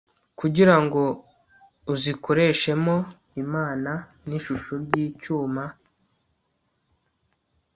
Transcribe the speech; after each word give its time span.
kugira 0.39 0.75
ngo 0.83 1.01
uzikoreshemo 1.93 2.95
imana 3.43 3.91
n'ishusho 4.27 4.71
ry'icyuma 4.83 5.63